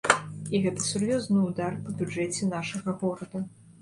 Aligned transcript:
І 0.55 0.61
гэта 0.63 0.85
сур'ёзны 0.91 1.43
ўдар 1.49 1.77
па 1.85 1.93
бюджэце 1.99 2.51
нашага 2.57 2.97
горада. 3.03 3.45